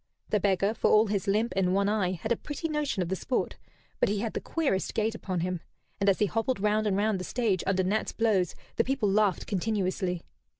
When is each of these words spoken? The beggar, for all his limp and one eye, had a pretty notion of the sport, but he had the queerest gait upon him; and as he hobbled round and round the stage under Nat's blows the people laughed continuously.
The 0.31 0.39
beggar, 0.39 0.73
for 0.73 0.89
all 0.89 1.05
his 1.05 1.27
limp 1.27 1.53
and 1.55 1.75
one 1.75 1.87
eye, 1.87 2.13
had 2.13 2.31
a 2.31 2.35
pretty 2.35 2.67
notion 2.67 3.03
of 3.03 3.09
the 3.09 3.15
sport, 3.15 3.57
but 3.99 4.09
he 4.09 4.17
had 4.17 4.33
the 4.33 4.41
queerest 4.41 4.95
gait 4.95 5.13
upon 5.13 5.41
him; 5.41 5.61
and 5.99 6.09
as 6.09 6.17
he 6.17 6.25
hobbled 6.25 6.59
round 6.59 6.87
and 6.87 6.97
round 6.97 7.19
the 7.19 7.23
stage 7.23 7.63
under 7.67 7.83
Nat's 7.83 8.11
blows 8.11 8.55
the 8.77 8.83
people 8.83 9.11
laughed 9.11 9.45
continuously. 9.45 10.23